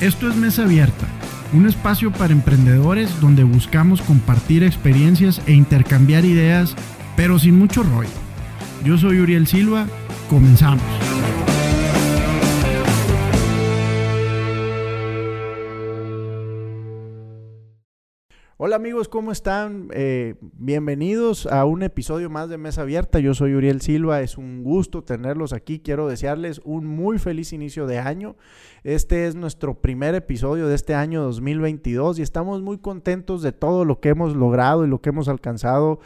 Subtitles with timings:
[0.00, 1.08] Esto es Mesa Abierta,
[1.52, 6.76] un espacio para emprendedores donde buscamos compartir experiencias e intercambiar ideas,
[7.16, 8.08] pero sin mucho rollo.
[8.84, 9.88] Yo soy Uriel Silva,
[10.30, 10.97] comenzamos.
[18.60, 19.86] Hola amigos, ¿cómo están?
[19.92, 23.20] Eh, bienvenidos a un episodio más de Mesa Abierta.
[23.20, 25.78] Yo soy Uriel Silva, es un gusto tenerlos aquí.
[25.78, 28.34] Quiero desearles un muy feliz inicio de año.
[28.82, 33.84] Este es nuestro primer episodio de este año 2022 y estamos muy contentos de todo
[33.84, 36.00] lo que hemos logrado y lo que hemos alcanzado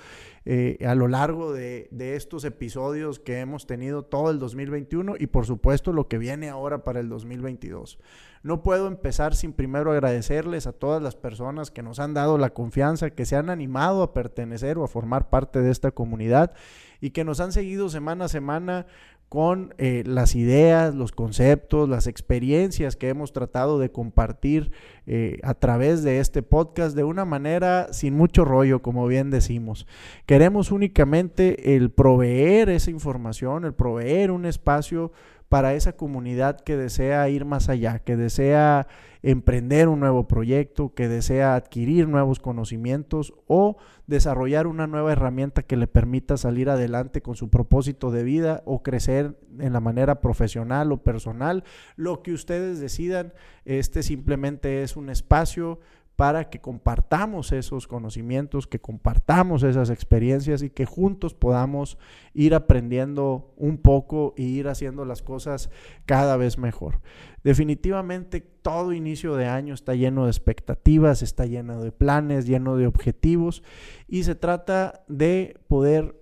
[0.44, 5.28] eh, a lo largo de, de, estos episodios que hemos tenido todo el 2021 y
[5.28, 7.98] por supuesto lo que viene ahora para el 2022.
[8.42, 12.50] No puedo empezar sin primero agradecerles a todas las personas que nos han dado la
[12.50, 16.52] confianza, que se han animado a pertenecer o a formar parte de esta comunidad
[17.00, 18.86] y que nos han seguido semana a semana
[19.32, 24.72] con eh, las ideas, los conceptos, las experiencias que hemos tratado de compartir
[25.06, 29.86] eh, a través de este podcast de una manera sin mucho rollo, como bien decimos.
[30.26, 35.12] Queremos únicamente el proveer esa información, el proveer un espacio
[35.52, 38.86] para esa comunidad que desea ir más allá, que desea
[39.20, 45.76] emprender un nuevo proyecto, que desea adquirir nuevos conocimientos o desarrollar una nueva herramienta que
[45.76, 50.90] le permita salir adelante con su propósito de vida o crecer en la manera profesional
[50.90, 51.64] o personal.
[51.96, 53.34] Lo que ustedes decidan,
[53.66, 55.80] este simplemente es un espacio
[56.16, 61.98] para que compartamos esos conocimientos, que compartamos esas experiencias y que juntos podamos
[62.34, 65.70] ir aprendiendo un poco e ir haciendo las cosas
[66.04, 67.00] cada vez mejor.
[67.42, 72.86] Definitivamente todo inicio de año está lleno de expectativas, está lleno de planes, lleno de
[72.86, 73.62] objetivos
[74.06, 76.20] y se trata de poder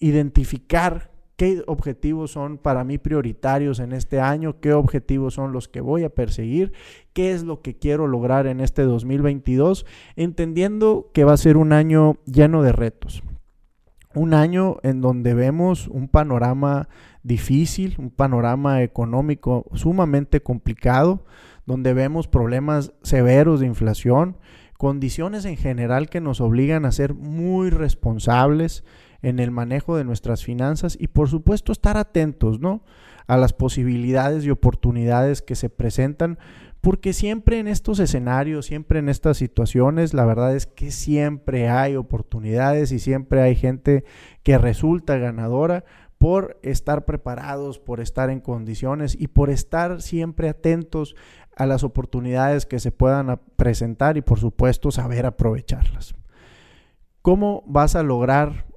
[0.00, 5.80] identificar qué objetivos son para mí prioritarios en este año, qué objetivos son los que
[5.80, 6.72] voy a perseguir,
[7.12, 11.72] qué es lo que quiero lograr en este 2022, entendiendo que va a ser un
[11.72, 13.22] año lleno de retos.
[14.16, 16.88] Un año en donde vemos un panorama
[17.22, 21.24] difícil, un panorama económico sumamente complicado,
[21.66, 24.38] donde vemos problemas severos de inflación,
[24.76, 28.82] condiciones en general que nos obligan a ser muy responsables,
[29.22, 32.82] en el manejo de nuestras finanzas y por supuesto estar atentos, ¿no?
[33.26, 36.38] A las posibilidades y oportunidades que se presentan,
[36.80, 41.96] porque siempre en estos escenarios, siempre en estas situaciones, la verdad es que siempre hay
[41.96, 44.04] oportunidades y siempre hay gente
[44.42, 45.84] que resulta ganadora
[46.18, 51.14] por estar preparados, por estar en condiciones y por estar siempre atentos
[51.56, 56.14] a las oportunidades que se puedan presentar y por supuesto saber aprovecharlas.
[57.22, 58.67] ¿Cómo vas a lograr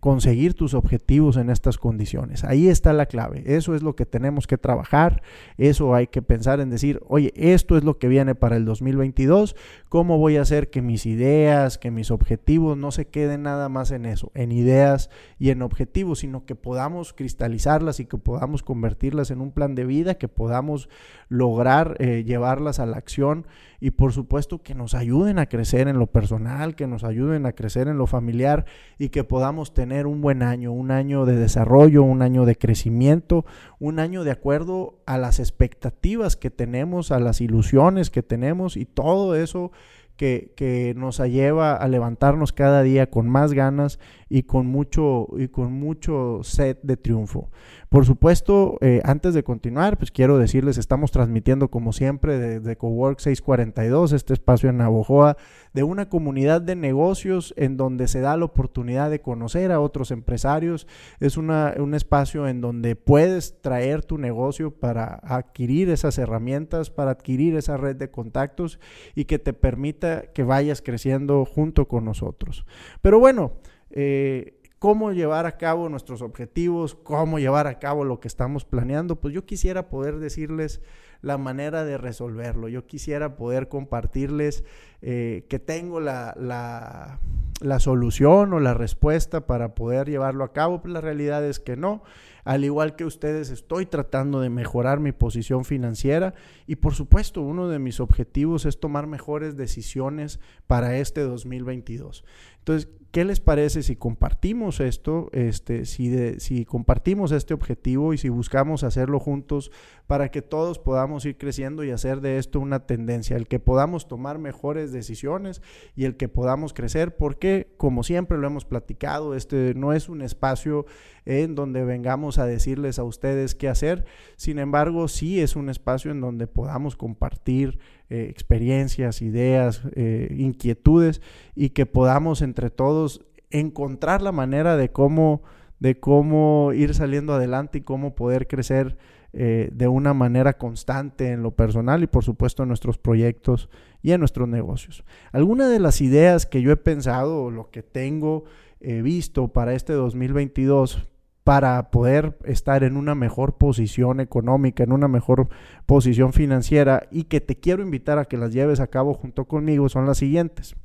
[0.00, 2.44] conseguir tus objetivos en estas condiciones.
[2.44, 3.42] Ahí está la clave.
[3.46, 5.22] Eso es lo que tenemos que trabajar.
[5.56, 9.56] Eso hay que pensar en decir, oye, esto es lo que viene para el 2022.
[9.88, 13.90] ¿Cómo voy a hacer que mis ideas, que mis objetivos no se queden nada más
[13.90, 19.30] en eso, en ideas y en objetivos, sino que podamos cristalizarlas y que podamos convertirlas
[19.30, 20.88] en un plan de vida, que podamos
[21.28, 23.46] lograr eh, llevarlas a la acción
[23.80, 27.52] y por supuesto que nos ayuden a crecer en lo personal, que nos ayuden a
[27.52, 28.64] crecer en lo familiar
[28.98, 33.44] y que podamos tener un buen año, un año de desarrollo, un año de crecimiento,
[33.78, 38.84] un año de acuerdo a las expectativas que tenemos, a las ilusiones que tenemos y
[38.84, 39.70] todo eso
[40.18, 43.98] que, que, nos lleva a levantarnos cada día con más ganas
[44.28, 47.50] y con mucho, y con mucho set de triunfo.
[47.88, 53.18] Por supuesto, eh, antes de continuar, pues quiero decirles, estamos transmitiendo como siempre desde Cowork
[53.18, 55.38] 642, este espacio en Navojoa,
[55.72, 60.10] de una comunidad de negocios en donde se da la oportunidad de conocer a otros
[60.10, 60.86] empresarios.
[61.20, 67.12] Es una, un espacio en donde puedes traer tu negocio para adquirir esas herramientas, para
[67.12, 68.78] adquirir esa red de contactos
[69.14, 72.64] y que te permita que vayas creciendo junto con nosotros.
[73.00, 73.52] Pero bueno,
[73.90, 79.16] eh, cómo llevar a cabo nuestros objetivos, cómo llevar a cabo lo que estamos planeando,
[79.16, 80.80] pues yo quisiera poder decirles
[81.20, 82.68] la manera de resolverlo.
[82.68, 84.64] Yo quisiera poder compartirles
[85.02, 87.20] eh, que tengo la, la,
[87.60, 90.80] la, solución o la respuesta para poder llevarlo a cabo.
[90.80, 92.02] Pues la realidad es que no.
[92.44, 96.34] Al igual que ustedes, estoy tratando de mejorar mi posición financiera
[96.66, 102.24] y por supuesto uno de mis objetivos es tomar mejores decisiones para este 2022.
[102.68, 108.28] Entonces, ¿qué les parece si compartimos esto, este, si, si compartimos este objetivo y si
[108.28, 109.70] buscamos hacerlo juntos
[110.06, 113.58] para que todos podamos podamos ir creciendo y hacer de esto una tendencia, el que
[113.58, 115.62] podamos tomar mejores decisiones
[115.96, 120.20] y el que podamos crecer, porque como siempre lo hemos platicado, este no es un
[120.20, 120.84] espacio
[121.24, 124.04] en donde vengamos a decirles a ustedes qué hacer,
[124.36, 127.78] sin embargo sí es un espacio en donde podamos compartir
[128.10, 131.20] eh, experiencias, ideas, eh, inquietudes
[131.54, 135.42] y que podamos entre todos encontrar la manera de cómo,
[135.78, 138.96] de cómo ir saliendo adelante y cómo poder crecer
[139.34, 143.68] eh, de una manera constante en lo personal y por supuesto en nuestros proyectos
[144.00, 145.04] y en nuestros negocios.
[145.30, 148.44] Algunas de las ideas que yo he pensado o lo que tengo
[148.80, 151.08] visto para este 2022
[151.48, 155.48] para poder estar en una mejor posición económica, en una mejor
[155.86, 159.88] posición financiera y que te quiero invitar a que las lleves a cabo junto conmigo
[159.88, 160.76] son las siguientes.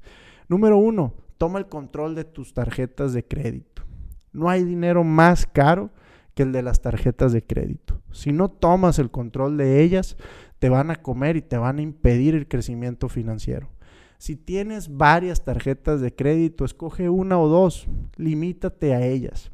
[0.48, 3.84] Número uno, toma el control de tus tarjetas de crédito.
[4.32, 5.90] No hay dinero más caro
[6.34, 8.00] que el de las tarjetas de crédito.
[8.14, 10.16] Si no tomas el control de ellas,
[10.60, 13.68] te van a comer y te van a impedir el crecimiento financiero.
[14.18, 17.86] Si tienes varias tarjetas de crédito, escoge una o dos,
[18.16, 19.52] limítate a ellas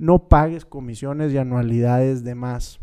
[0.00, 2.80] no pagues comisiones y anualidades de más.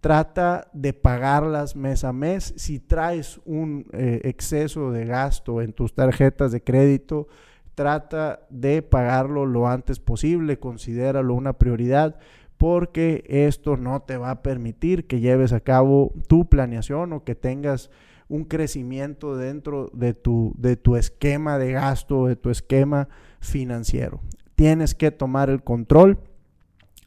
[0.00, 2.54] Trata de pagarlas mes a mes.
[2.56, 7.28] Si traes un eh, exceso de gasto en tus tarjetas de crédito,
[7.74, 10.58] trata de pagarlo lo antes posible.
[10.58, 12.16] Considéralo una prioridad
[12.56, 17.34] porque esto no te va a permitir que lleves a cabo tu planeación o que
[17.34, 17.90] tengas
[18.28, 23.08] un crecimiento dentro de tu, de tu esquema de gasto, de tu esquema
[23.40, 24.22] financiero.
[24.54, 26.18] Tienes que tomar el control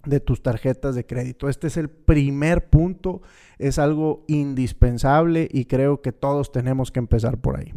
[0.06, 1.50] de tus tarjetas de crédito.
[1.50, 3.22] Este es el primer punto,
[3.58, 7.74] es algo indispensable y creo que todos tenemos que empezar por ahí.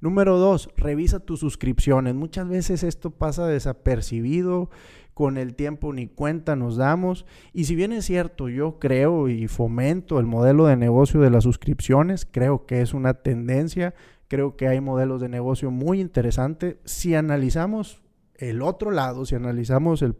[0.00, 2.14] Número dos, revisa tus suscripciones.
[2.14, 4.68] Muchas veces esto pasa desapercibido,
[5.14, 7.24] con el tiempo ni cuenta nos damos.
[7.52, 11.44] Y si bien es cierto, yo creo y fomento el modelo de negocio de las
[11.44, 13.94] suscripciones, creo que es una tendencia,
[14.26, 16.78] creo que hay modelos de negocio muy interesantes.
[16.84, 18.01] Si analizamos
[18.42, 20.14] el otro lado, si analizamos el,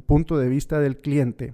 [0.00, 1.52] punto de vista del cliente,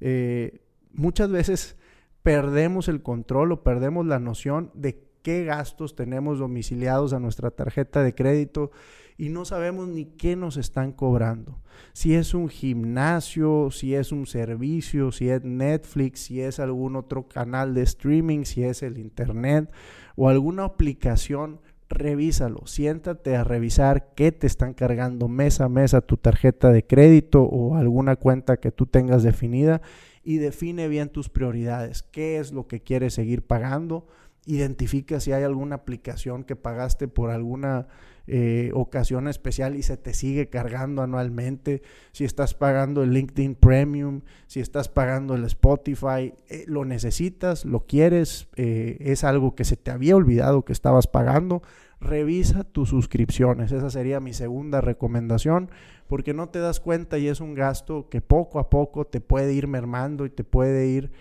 [0.00, 0.60] eh,
[0.92, 1.76] muchas veces
[2.22, 8.04] perdemos el control o perdemos la noción de qué gastos tenemos domiciliados a nuestra tarjeta
[8.04, 8.70] de crédito
[9.18, 11.60] y no sabemos ni qué nos están cobrando.
[11.92, 17.26] Si es un gimnasio, si es un servicio, si es Netflix, si es algún otro
[17.26, 19.72] canal de streaming, si es el Internet
[20.14, 26.16] o alguna aplicación revísalo, siéntate a revisar qué te están cargando mes a mes tu
[26.16, 29.82] tarjeta de crédito o alguna cuenta que tú tengas definida
[30.24, 34.08] y define bien tus prioridades, qué es lo que quieres seguir pagando,
[34.44, 37.86] identifica si hay alguna aplicación que pagaste por alguna
[38.28, 44.22] eh, ocasión especial y se te sigue cargando anualmente, si estás pagando el LinkedIn Premium,
[44.48, 49.76] si estás pagando el Spotify, eh, lo necesitas, lo quieres, eh, es algo que se
[49.76, 51.62] te había olvidado que estabas pagando,
[52.00, 53.70] revisa tus suscripciones.
[53.70, 55.70] Esa sería mi segunda recomendación,
[56.08, 59.52] porque no te das cuenta y es un gasto que poco a poco te puede
[59.52, 61.12] ir mermando y te puede ir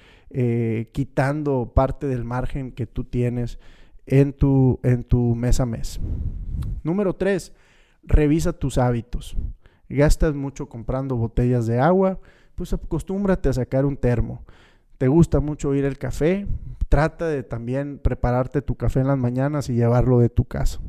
[0.92, 3.58] quitando parte del margen que tú tienes
[4.06, 6.00] en tu, en tu mes a mes.
[6.84, 7.54] Número tres,
[8.04, 9.36] revisa tus hábitos.
[9.90, 12.20] Gastas mucho comprando botellas de agua,
[12.56, 14.44] pues acostúmbrate a sacar un termo.
[14.98, 16.48] ¿Te gusta mucho ir al café?
[16.90, 20.80] Trata de también prepararte tu café en las mañanas y llevarlo de tu casa.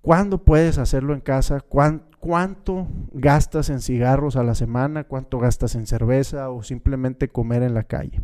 [0.00, 1.60] ¿Cuándo puedes hacerlo en casa?
[1.60, 5.04] ¿Cuánto gastas en cigarros a la semana?
[5.04, 8.22] ¿Cuánto gastas en cerveza o simplemente comer en la calle?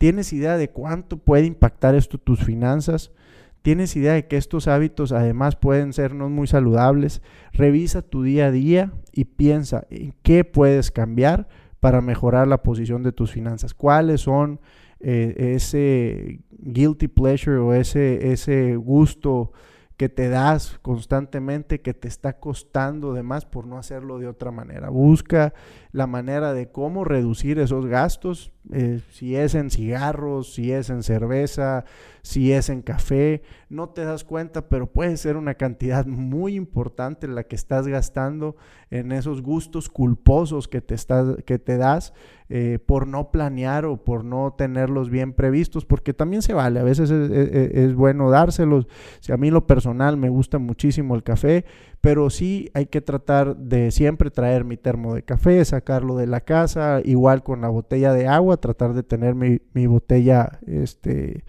[0.00, 3.12] ¿Tienes idea de cuánto puede impactar esto tus finanzas?
[3.60, 7.20] ¿Tienes idea de que estos hábitos además pueden ser no muy saludables?
[7.52, 11.48] Revisa tu día a día y piensa en qué puedes cambiar
[11.80, 13.74] para mejorar la posición de tus finanzas.
[13.74, 14.58] ¿Cuáles son
[15.00, 19.52] eh, ese guilty pleasure o ese, ese gusto
[20.00, 24.50] que te das constantemente, que te está costando de más por no hacerlo de otra
[24.50, 24.88] manera.
[24.88, 25.52] Busca
[25.92, 31.02] la manera de cómo reducir esos gastos, eh, si es en cigarros, si es en
[31.02, 31.84] cerveza,
[32.22, 37.28] si es en café, no te das cuenta, pero puede ser una cantidad muy importante
[37.28, 38.56] la que estás gastando
[38.90, 40.96] en esos gustos culposos que te,
[41.44, 42.14] que te das
[42.52, 46.82] eh, por no planear o por no tenerlos bien previstos, porque también se vale, a
[46.82, 48.88] veces es, bueno dárselos.
[49.20, 51.64] Si a mí lo personal me gusta muchísimo el café,
[52.00, 56.40] pero sí hay que tratar de siempre traer mi termo de café, sacarlo de la
[56.40, 61.44] casa, igual con la botella de agua, tratar de tener mi, mi botella este,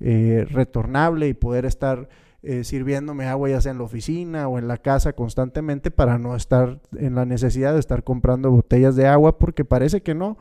[0.00, 2.10] eh, retornable y poder estar
[2.44, 6.36] eh, sirviéndome agua ya sea en la oficina o en la casa constantemente para no
[6.36, 10.36] estar en la necesidad de estar comprando botellas de agua porque parece que no,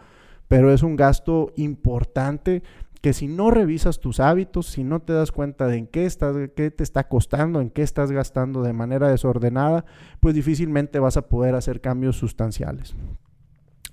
[0.48, 2.62] pero es un gasto importante
[3.04, 6.38] que si no revisas tus hábitos, si no te das cuenta de en qué, estás,
[6.56, 9.84] qué te está costando, en qué estás gastando de manera desordenada,
[10.22, 12.96] pues difícilmente vas a poder hacer cambios sustanciales.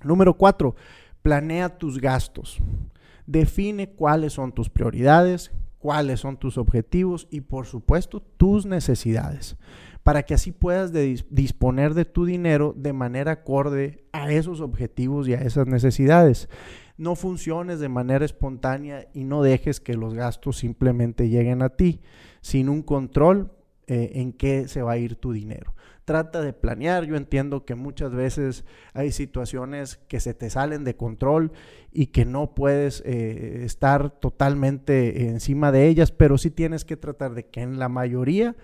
[0.03, 0.75] Número cuatro,
[1.21, 2.59] planea tus gastos.
[3.25, 9.57] Define cuáles son tus prioridades, cuáles son tus objetivos y por supuesto tus necesidades
[10.03, 10.91] para que así puedas
[11.29, 16.49] disponer de tu dinero de manera acorde a esos objetivos y a esas necesidades.
[16.97, 22.01] No funciones de manera espontánea y no dejes que los gastos simplemente lleguen a ti
[22.41, 23.51] sin un control
[23.87, 25.75] eh, en qué se va a ir tu dinero.
[26.05, 27.05] Trata de planear.
[27.05, 31.51] Yo entiendo que muchas veces hay situaciones que se te salen de control
[31.91, 37.33] y que no puedes eh, estar totalmente encima de ellas, pero sí tienes que tratar
[37.33, 38.55] de que en la mayoría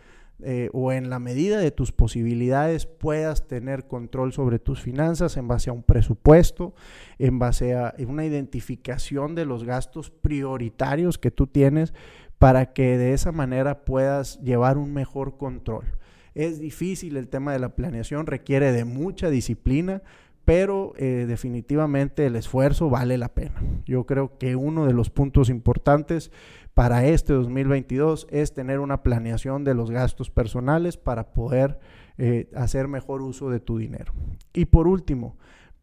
[0.44, 5.48] eh, o en la medida de tus posibilidades puedas tener control sobre tus finanzas en
[5.48, 6.76] base a un presupuesto,
[7.18, 11.96] en base a una identificación de los gastos prioritarios que tú tienes
[12.38, 15.97] para que de esa manera puedas llevar un mejor control.
[16.38, 20.04] Es difícil el tema de la planeación, requiere de mucha disciplina,
[20.46, 23.60] pero eh, definitivamente el esfuerzo vale la pena.
[23.88, 26.32] Yo creo que uno de los puntos importantes
[26.76, 31.80] para este 2022 es tener una planeación de los gastos personales para poder
[32.20, 34.14] eh, hacer mejor uso de tu dinero.
[34.54, 35.38] Y por último,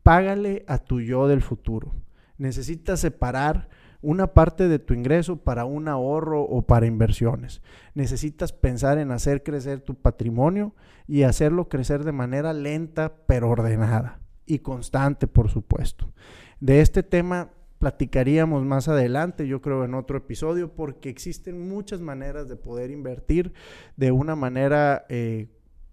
[0.05, 1.97] págale a tu yo del futuro.
[2.39, 3.69] Necesitas separar
[4.05, 7.63] una parte de tu ingreso para un ahorro o para inversiones.
[7.95, 10.75] Necesitas pensar en hacer crecer tu patrimonio
[11.09, 16.13] y hacerlo crecer de manera lenta pero ordenada y constante, por supuesto.
[16.61, 22.49] De este tema platicaríamos más adelante, yo creo en otro episodio, porque existen muchas maneras
[22.49, 23.53] de poder invertir
[23.97, 25.49] de una manera eh,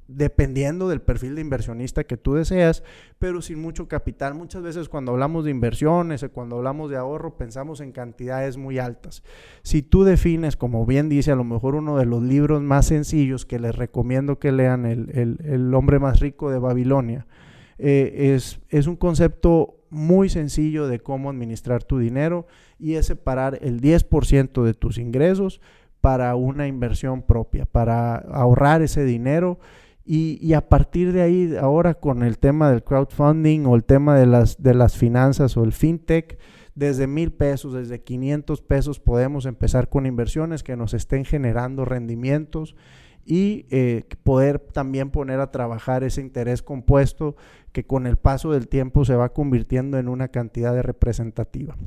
[0.07, 2.83] dependiendo del perfil de inversionista que tú deseas,
[3.19, 4.33] pero sin mucho capital.
[4.33, 8.79] Muchas veces cuando hablamos de inversiones o cuando hablamos de ahorro pensamos en cantidades muy
[8.79, 9.23] altas.
[9.63, 13.45] Si tú defines, como bien dice, a lo mejor uno de los libros más sencillos
[13.45, 17.25] que les recomiendo que lean, El, hombre más rico de Babilonia,
[17.77, 22.47] eh, es, es un concepto muy sencillo de cómo administrar tu dinero
[22.79, 25.61] y es separar el 10% de tus ingresos
[25.99, 29.59] para una inversión propia, para ahorrar ese dinero
[30.03, 34.25] y, a partir de ahí, ahora con el tema del crowdfunding o el tema de
[34.25, 36.39] las, de las finanzas o el fintech,
[36.73, 42.75] desde mil pesos, desde 500 pesos podemos empezar con inversiones que nos estén generando rendimientos
[43.25, 47.35] y eh, poder también poner a trabajar ese interés compuesto
[47.71, 51.77] que con el paso del tiempo se va convirtiendo en una cantidad de representativa.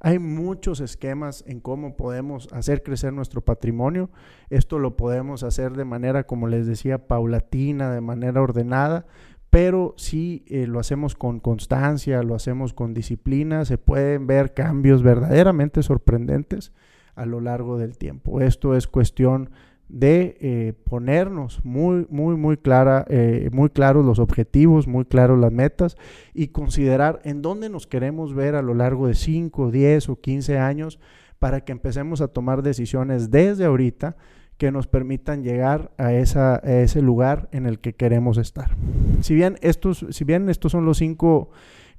[0.00, 4.10] Hay muchos esquemas en cómo podemos hacer crecer nuestro patrimonio.
[4.48, 9.06] Esto lo podemos hacer de manera, como les decía, paulatina, de manera ordenada,
[9.50, 15.02] pero si eh, lo hacemos con constancia, lo hacemos con disciplina, se pueden ver cambios
[15.02, 16.72] verdaderamente sorprendentes
[17.14, 18.40] a lo largo del tiempo.
[18.40, 19.50] Esto es cuestión
[19.88, 25.52] de eh, ponernos muy, muy, muy, clara, eh, muy claros los objetivos, muy claros las
[25.52, 25.96] metas
[26.34, 30.58] y considerar en dónde nos queremos ver a lo largo de 5, 10 o 15
[30.58, 31.00] años
[31.38, 34.16] para que empecemos a tomar decisiones desde ahorita
[34.58, 38.76] que nos permitan llegar a, esa, ese lugar en el que queremos estar.
[39.20, 41.50] Si bien, estos, si bien estos son los cinco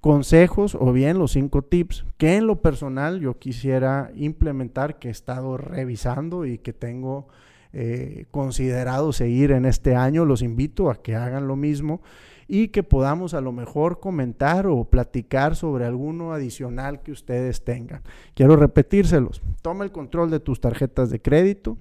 [0.01, 5.11] consejos o bien los cinco tips que en lo personal yo quisiera implementar, que he
[5.11, 7.27] estado revisando y que tengo
[7.71, 12.01] eh, considerado seguir en este año, los invito a que hagan lo mismo
[12.47, 18.01] y que podamos a lo mejor comentar o platicar sobre alguno adicional que ustedes tengan.
[18.33, 19.43] Quiero repetírselos.
[19.61, 21.77] Toma el control de tus tarjetas de crédito,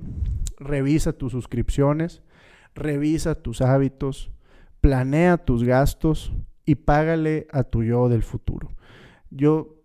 [0.58, 2.20] revisa tus suscripciones,
[2.74, 4.30] revisa tus hábitos,
[4.82, 6.34] planea tus gastos
[6.66, 8.70] y págale a tu yo del futuro.
[9.30, 9.77] Yo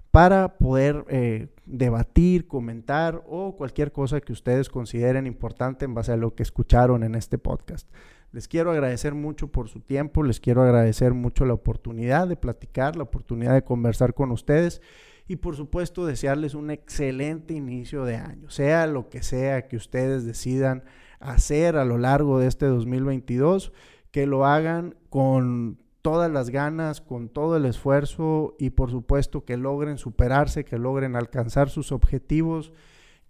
[0.10, 6.18] para poder eh, debatir, comentar o cualquier cosa que ustedes consideren importante en base a
[6.18, 7.90] lo que escucharon en este podcast.
[8.32, 12.96] Les quiero agradecer mucho por su tiempo, les quiero agradecer mucho la oportunidad de platicar,
[12.96, 14.82] la oportunidad de conversar con ustedes
[15.28, 20.26] y por supuesto desearles un excelente inicio de año, sea lo que sea que ustedes
[20.26, 20.84] decidan
[21.20, 23.72] hacer a lo largo de este 2022,
[24.12, 29.58] que lo hagan con todas las ganas, con todo el esfuerzo y por supuesto que
[29.58, 32.72] logren superarse, que logren alcanzar sus objetivos,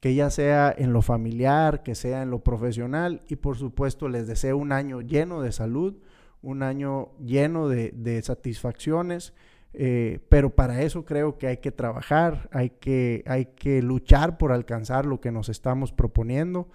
[0.02, 3.22] que ya sea en lo familiar, que sea en lo profesional.
[3.30, 5.96] Y por supuesto les deseo un año lleno de salud,
[6.42, 9.34] un año lleno de, satisfacciones
[9.78, 14.52] eh, pero para eso creo que hay que trabajar, hay que, hay que luchar por
[14.52, 16.68] alcanzar lo que nos estamos proponiendo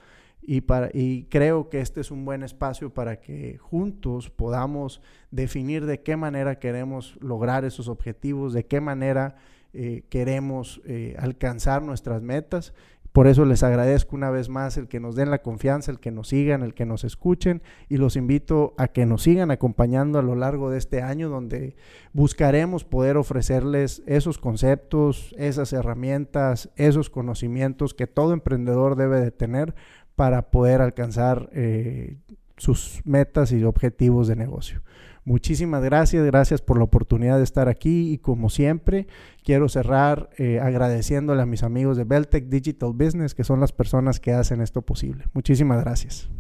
[0.43, 5.87] y, para, y creo que este es un buen espacio para que juntos podamos definir
[5.87, 9.37] de qué manera queremos lograr esos objetivos, de qué manera
[9.73, 12.73] eh, queremos eh, alcanzar nuestras metas.
[13.13, 16.13] Por eso les agradezco una vez más el que nos den la confianza, el que
[16.13, 20.23] nos sigan, el que nos escuchen y los invito a que nos sigan acompañando a
[20.23, 21.75] lo largo de este año donde
[22.13, 29.75] buscaremos poder ofrecerles esos conceptos, esas herramientas, esos conocimientos que todo emprendedor debe de tener
[30.17, 32.19] para poder alcanzar eh,
[32.57, 34.83] sus metas y objetivos de negocio.
[35.25, 39.07] Muchísimas gracias, gracias por la oportunidad de estar aquí y como siempre
[39.45, 44.19] quiero cerrar eh, agradeciéndole a mis amigos de Beltec Digital Business que son las personas
[44.19, 45.25] que hacen esto posible.
[45.35, 46.31] Muchísimas gracias.